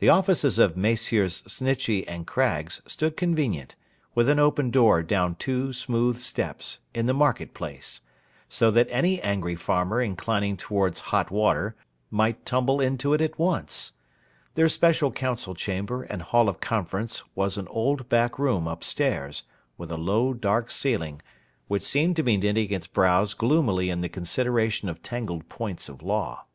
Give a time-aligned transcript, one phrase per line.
[0.00, 1.42] The offices of Messrs.
[1.46, 3.76] Snitchey and Craggs stood convenient,
[4.12, 8.00] with an open door down two smooth steps, in the market place;
[8.48, 11.76] so that any angry farmer inclining towards hot water,
[12.10, 13.92] might tumble into it at once.
[14.56, 19.44] Their special council chamber and hall of conference was an old back room up stairs,
[19.78, 21.22] with a low dark ceiling,
[21.68, 26.02] which seemed to be knitting its brows gloomily in the consideration of tangled points of
[26.02, 26.46] law.